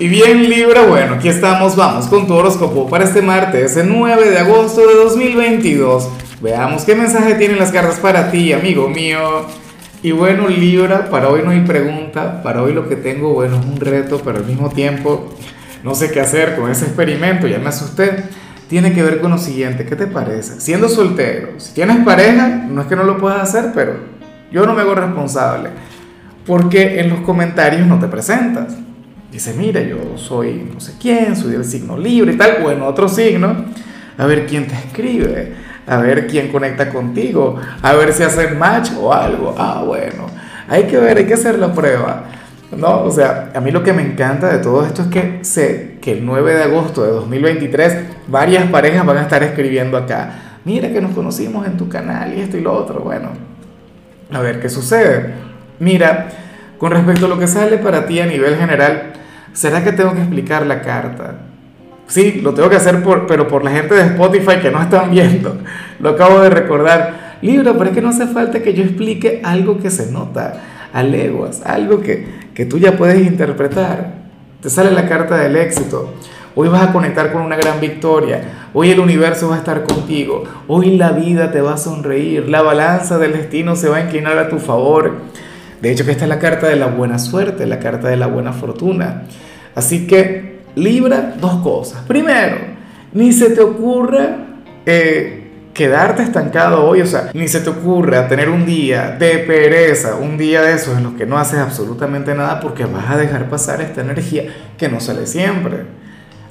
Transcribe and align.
Y 0.00 0.06
bien 0.06 0.48
Libra, 0.48 0.82
bueno, 0.82 1.14
aquí 1.14 1.28
estamos, 1.28 1.74
vamos 1.74 2.06
con 2.06 2.28
tu 2.28 2.34
horóscopo 2.34 2.88
para 2.88 3.02
este 3.02 3.20
martes, 3.20 3.76
el 3.76 3.88
9 3.88 4.30
de 4.30 4.38
agosto 4.38 4.86
de 4.86 4.94
2022. 4.94 6.08
Veamos 6.40 6.84
qué 6.84 6.94
mensaje 6.94 7.34
tienen 7.34 7.58
las 7.58 7.72
cartas 7.72 7.98
para 7.98 8.30
ti, 8.30 8.52
amigo 8.52 8.88
mío. 8.88 9.46
Y 10.00 10.12
bueno, 10.12 10.46
Libra, 10.46 11.10
para 11.10 11.28
hoy 11.28 11.42
no 11.42 11.50
hay 11.50 11.62
pregunta, 11.62 12.44
para 12.44 12.62
hoy 12.62 12.74
lo 12.74 12.88
que 12.88 12.94
tengo, 12.94 13.34
bueno, 13.34 13.58
es 13.58 13.66
un 13.66 13.80
reto, 13.80 14.20
pero 14.24 14.38
al 14.38 14.44
mismo 14.44 14.68
tiempo 14.68 15.34
no 15.82 15.96
sé 15.96 16.12
qué 16.12 16.20
hacer 16.20 16.54
con 16.54 16.70
ese 16.70 16.84
experimento, 16.84 17.48
ya 17.48 17.58
me 17.58 17.70
asusté. 17.70 18.22
Tiene 18.68 18.92
que 18.92 19.02
ver 19.02 19.18
con 19.18 19.32
lo 19.32 19.38
siguiente, 19.38 19.84
¿qué 19.84 19.96
te 19.96 20.06
parece? 20.06 20.60
Siendo 20.60 20.88
soltero, 20.88 21.58
si 21.58 21.74
tienes 21.74 22.04
pareja, 22.04 22.46
no 22.46 22.82
es 22.82 22.86
que 22.86 22.94
no 22.94 23.02
lo 23.02 23.18
puedas 23.18 23.42
hacer, 23.42 23.72
pero 23.74 23.96
yo 24.52 24.64
no 24.64 24.74
me 24.74 24.82
hago 24.82 24.94
responsable, 24.94 25.70
porque 26.46 27.00
en 27.00 27.10
los 27.10 27.22
comentarios 27.22 27.84
no 27.88 27.98
te 27.98 28.06
presentas. 28.06 28.76
Dice, 29.30 29.52
mira, 29.54 29.82
yo 29.82 30.16
soy 30.16 30.68
no 30.72 30.80
sé 30.80 30.94
quién, 31.00 31.36
soy 31.36 31.52
del 31.52 31.64
signo 31.64 31.98
libre 31.98 32.32
y 32.32 32.36
tal, 32.36 32.62
o 32.64 32.70
en 32.70 32.80
otro 32.80 33.08
signo, 33.08 33.66
a 34.16 34.26
ver 34.26 34.46
quién 34.46 34.66
te 34.66 34.74
escribe, 34.74 35.54
a 35.86 35.98
ver 35.98 36.26
quién 36.26 36.48
conecta 36.50 36.88
contigo, 36.88 37.56
a 37.82 37.92
ver 37.92 38.12
si 38.12 38.22
hacen 38.22 38.58
match 38.58 38.90
o 38.98 39.12
algo. 39.12 39.54
Ah, 39.58 39.82
bueno, 39.86 40.26
hay 40.66 40.84
que 40.84 40.98
ver, 40.98 41.18
hay 41.18 41.26
que 41.26 41.34
hacer 41.34 41.58
la 41.58 41.72
prueba. 41.72 42.24
¿no? 42.76 43.02
O 43.02 43.10
sea, 43.10 43.50
a 43.54 43.60
mí 43.60 43.70
lo 43.70 43.82
que 43.82 43.92
me 43.92 44.02
encanta 44.02 44.48
de 44.48 44.58
todo 44.58 44.84
esto 44.84 45.02
es 45.02 45.08
que 45.08 45.38
sé 45.42 45.98
que 46.00 46.12
el 46.12 46.24
9 46.24 46.54
de 46.54 46.62
agosto 46.64 47.02
de 47.02 47.10
2023 47.10 47.96
varias 48.28 48.70
parejas 48.70 49.06
van 49.06 49.18
a 49.18 49.22
estar 49.22 49.42
escribiendo 49.42 49.96
acá, 49.96 50.58
mira 50.64 50.90
que 50.90 51.00
nos 51.00 51.12
conocimos 51.12 51.66
en 51.66 51.76
tu 51.76 51.88
canal 51.88 52.36
y 52.36 52.40
esto 52.40 52.56
y 52.56 52.60
lo 52.60 52.72
otro. 52.72 53.00
Bueno, 53.00 53.30
a 54.32 54.40
ver 54.40 54.60
qué 54.60 54.68
sucede. 54.68 55.34
Mira, 55.78 56.28
con 56.78 56.92
respecto 56.92 57.26
a 57.26 57.28
lo 57.28 57.38
que 57.38 57.46
sale 57.46 57.78
para 57.78 58.06
ti 58.06 58.20
a 58.20 58.26
nivel 58.26 58.56
general, 58.56 59.12
¿será 59.52 59.82
que 59.82 59.92
tengo 59.92 60.14
que 60.14 60.20
explicar 60.20 60.64
la 60.66 60.80
carta? 60.80 61.34
Sí, 62.06 62.40
lo 62.42 62.54
tengo 62.54 62.70
que 62.70 62.76
hacer, 62.76 63.02
por, 63.02 63.26
pero 63.26 63.46
por 63.48 63.62
la 63.62 63.70
gente 63.70 63.94
de 63.94 64.02
Spotify 64.02 64.60
que 64.62 64.70
no 64.70 64.80
están 64.80 65.10
viendo. 65.10 65.58
Lo 66.00 66.10
acabo 66.10 66.40
de 66.40 66.48
recordar. 66.48 67.36
Libro, 67.42 67.76
pero 67.76 67.90
es 67.90 67.94
que 67.94 68.00
no 68.00 68.08
hace 68.08 68.26
falta 68.26 68.62
que 68.62 68.72
yo 68.72 68.82
explique 68.82 69.42
algo 69.44 69.78
que 69.78 69.90
se 69.90 70.10
nota 70.10 70.62
a 70.92 71.02
leguas, 71.02 71.60
algo 71.66 72.00
que, 72.00 72.26
que 72.54 72.64
tú 72.64 72.78
ya 72.78 72.96
puedes 72.96 73.20
interpretar. 73.26 74.14
Te 74.62 74.70
sale 74.70 74.90
la 74.90 75.06
carta 75.06 75.36
del 75.36 75.54
éxito. 75.56 76.14
Hoy 76.54 76.68
vas 76.68 76.88
a 76.88 76.92
conectar 76.92 77.30
con 77.30 77.42
una 77.42 77.56
gran 77.56 77.78
victoria. 77.78 78.68
Hoy 78.72 78.90
el 78.90 79.00
universo 79.00 79.50
va 79.50 79.56
a 79.56 79.58
estar 79.58 79.84
contigo. 79.84 80.44
Hoy 80.66 80.96
la 80.96 81.12
vida 81.12 81.52
te 81.52 81.60
va 81.60 81.74
a 81.74 81.76
sonreír. 81.76 82.48
La 82.48 82.62
balanza 82.62 83.18
del 83.18 83.34
destino 83.34 83.76
se 83.76 83.88
va 83.88 83.98
a 83.98 84.00
inclinar 84.00 84.38
a 84.38 84.48
tu 84.48 84.58
favor. 84.58 85.12
De 85.80 85.92
hecho, 85.92 86.04
que 86.04 86.10
esta 86.10 86.24
es 86.24 86.28
la 86.28 86.38
carta 86.38 86.66
de 86.66 86.76
la 86.76 86.86
buena 86.86 87.18
suerte, 87.18 87.66
la 87.66 87.78
carta 87.78 88.08
de 88.08 88.16
la 88.16 88.26
buena 88.26 88.52
fortuna. 88.52 89.22
Así 89.74 90.06
que 90.06 90.60
libra 90.74 91.34
dos 91.40 91.62
cosas. 91.62 92.02
Primero, 92.06 92.56
ni 93.12 93.32
se 93.32 93.50
te 93.50 93.60
ocurra 93.60 94.38
eh, 94.84 95.50
quedarte 95.72 96.22
estancado 96.22 96.84
hoy, 96.84 97.02
o 97.02 97.06
sea, 97.06 97.30
ni 97.32 97.46
se 97.46 97.60
te 97.60 97.70
ocurra 97.70 98.26
tener 98.26 98.48
un 98.48 98.66
día 98.66 99.16
de 99.18 99.38
pereza, 99.38 100.16
un 100.16 100.36
día 100.36 100.62
de 100.62 100.74
esos 100.74 100.96
en 100.96 101.04
los 101.04 101.12
que 101.12 101.26
no 101.26 101.38
haces 101.38 101.60
absolutamente 101.60 102.34
nada 102.34 102.58
porque 102.58 102.84
vas 102.84 103.08
a 103.10 103.16
dejar 103.16 103.48
pasar 103.48 103.80
esta 103.80 104.00
energía 104.00 104.52
que 104.76 104.88
no 104.88 104.98
sale 104.98 105.26
siempre. 105.26 105.84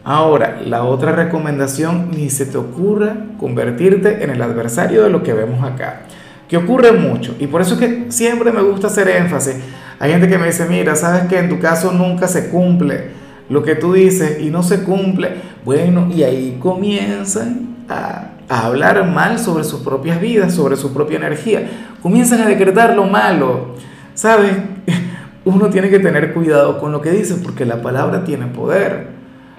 Ahora, 0.05 0.61
la 0.63 0.85
otra 0.85 1.11
recomendación, 1.11 2.11
ni 2.11 2.29
se 2.29 2.45
te 2.45 2.57
ocurra 2.57 3.17
convertirte 3.37 4.23
en 4.23 4.29
el 4.29 4.41
adversario 4.41 5.03
de 5.03 5.09
lo 5.09 5.21
que 5.21 5.33
vemos 5.33 5.69
acá 5.69 6.03
que 6.47 6.57
ocurre 6.57 6.93
mucho. 6.93 7.35
Y 7.39 7.47
por 7.47 7.61
eso 7.61 7.73
es 7.73 7.79
que 7.79 8.05
siempre 8.11 8.51
me 8.51 8.61
gusta 8.61 8.87
hacer 8.87 9.09
énfasis. 9.09 9.55
Hay 9.99 10.11
gente 10.11 10.27
que 10.27 10.37
me 10.37 10.47
dice, 10.47 10.65
mira, 10.69 10.95
sabes 10.95 11.23
que 11.23 11.37
en 11.37 11.49
tu 11.49 11.59
caso 11.59 11.91
nunca 11.91 12.27
se 12.27 12.49
cumple 12.49 13.17
lo 13.49 13.63
que 13.63 13.75
tú 13.75 13.93
dices 13.93 14.39
y 14.39 14.49
no 14.49 14.63
se 14.63 14.83
cumple. 14.83 15.35
Bueno, 15.65 16.09
y 16.13 16.23
ahí 16.23 16.57
comienzan 16.61 17.77
a, 17.89 18.31
hablar 18.49 19.05
mal 19.05 19.39
sobre 19.39 19.65
sus 19.65 19.81
propias 19.81 20.21
vidas, 20.21 20.53
sobre 20.53 20.77
su 20.77 20.93
propia 20.93 21.17
energía. 21.17 21.69
Comienzan 22.01 22.41
a 22.41 22.47
decretar 22.47 22.95
lo 22.95 23.05
malo. 23.05 23.75
¿Sabes? 24.13 24.53
Uno 25.45 25.69
tiene 25.69 25.89
que 25.89 25.99
tener 25.99 26.33
cuidado 26.33 26.79
con 26.79 26.91
lo 26.91 27.01
que 27.01 27.11
dice 27.11 27.35
porque 27.43 27.65
la 27.65 27.81
palabra 27.81 28.23
tiene 28.23 28.47
poder. 28.47 29.07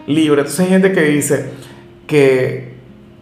Libre. 0.07 0.41
Entonces 0.41 0.61
hay 0.61 0.69
gente 0.69 0.93
que 0.93 1.03
dice 1.03 1.51
que, 2.07 2.77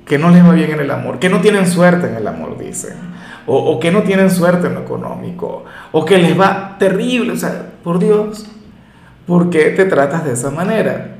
que 0.05 0.19
no 0.19 0.31
les 0.31 0.45
va 0.45 0.53
bien 0.53 0.71
en 0.71 0.81
el 0.81 0.91
amor, 0.93 1.19
que 1.19 1.29
no 1.29 1.41
tienen 1.41 1.67
suerte 1.67 2.09
en 2.09 2.15
el 2.15 2.29
amor, 2.29 2.57
dicen 2.59 3.16
o, 3.47 3.79
que 3.79 3.91
no 3.91 4.03
tienen 4.03 4.31
suerte 4.31 4.67
en 4.67 4.75
lo 4.75 4.81
económico, 4.81 5.65
o 5.93 6.05
que 6.05 6.19
les 6.19 6.39
va 6.39 6.77
terrible, 6.79 7.33
o 7.33 7.37
sea, 7.37 7.73
por 7.83 7.99
Dios, 7.99 8.47
¿por 9.27 9.51
qué 9.51 9.71
te 9.71 9.84
tratas 9.84 10.25
de 10.25 10.33
esa 10.33 10.51
manera? 10.51 11.19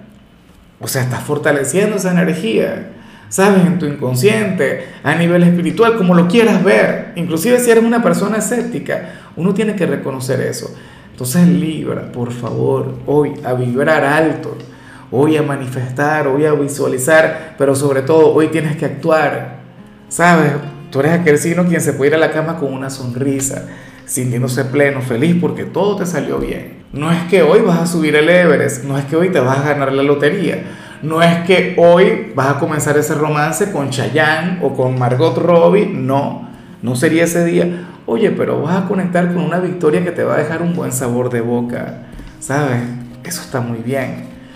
O 0.81 0.89
sea, 0.89 1.03
estás 1.03 1.23
fortaleciendo 1.23 1.97
esa 1.97 2.11
energía, 2.11 2.91
¿sabes? 3.29 3.65
En 3.65 3.79
tu 3.79 3.87
inconsciente, 3.87 4.87
a 5.03 5.15
nivel 5.15 5.43
espiritual, 5.45 5.97
como 5.97 6.15
lo 6.15 6.29
quieras 6.29 6.63
ver. 6.63 7.13
Inclusive 7.17 7.59
si 7.61 7.71
eres 7.71 7.85
una 7.85 8.03
persona 8.03 8.39
escéptica, 8.39 9.11
uno 9.37 9.55
tiene 9.55 9.75
que 9.75 9.87
reconocer 9.87 10.41
eso. 10.41 10.75
Entonces 11.13 11.49
Libra, 11.49 12.13
por 12.13 12.31
favor, 12.33 12.95
hoy 13.07 13.33
a 13.43 13.55
vibrar 13.55 14.05
alto, 14.05 14.55
hoy 15.11 15.37
a 15.37 15.43
manifestar, 15.43 16.29
hoy 16.29 16.45
a 16.45 16.53
visualizar, 16.53 17.55
pero 17.57 17.75
sobre 17.75 18.03
todo 18.03 18.35
hoy 18.35 18.49
tienes 18.49 18.77
que 18.77 18.85
actuar, 18.85 19.61
¿sabes? 20.09 20.53
Tú 20.97 21.01
eres 21.01 21.13
aquel 21.13 21.37
signo 21.37 21.67
quien 21.67 21.83
se 21.83 21.93
puede 21.93 22.13
ir 22.13 22.15
a 22.15 22.19
la 22.19 22.31
cama 22.31 22.57
con 22.57 22.73
una 22.73 22.89
sonrisa, 22.89 23.67
sintiéndose 24.07 24.65
pleno, 24.65 25.03
feliz 25.03 25.37
porque 25.39 25.65
todo 25.65 25.97
te 25.97 26.07
salió 26.07 26.39
bien. 26.39 26.85
No 26.95 27.13
es 27.13 27.23
que 27.25 27.43
hoy 27.43 27.61
vas 27.61 27.81
a 27.81 27.87
subir 27.87 28.17
el 28.17 28.31
Everest, 28.31 28.85
no 28.85 28.97
es 28.97 29.05
que 29.05 29.15
hoy 29.15 29.29
te 29.29 29.39
vas 29.39 29.59
a 29.59 29.75
ganar 29.75 29.93
la 29.93 30.03
lotería, 30.03 30.63
no 31.03 31.21
es 31.21 31.45
que 31.45 31.75
hoy 31.77 32.33
vas 32.35 32.57
a 32.57 32.59
comenzar 32.59 32.97
ese 32.97 33.15
romance 33.15 33.71
con 33.73 33.91
Chayanne 33.91 34.61
o 34.63 34.73
con 34.73 34.99
Margot 34.99 35.37
Robbie, 35.37 35.85
no, 35.85 36.49
no 36.81 36.97
sería 36.97 37.25
ese 37.25 37.45
día. 37.45 37.89
Oye, 38.07 38.31
pero 38.31 38.63
vas 38.63 38.85
a 38.85 38.89
conectar 38.89 39.35
con 39.35 39.45
una 39.45 39.59
victoria 39.61 40.03
que 40.03 40.13
te 40.13 40.25
va 40.25 40.37
a 40.37 40.39
dejar 40.39 40.63
un 40.63 40.75
buen 40.75 40.93
sabor 40.93 41.29
de 41.29 41.43
boca, 41.43 42.07
¿sabes? 42.41 42.81
Eso 43.23 43.43
está 43.43 43.61
muy 43.61 43.81
bien. 43.81 44.36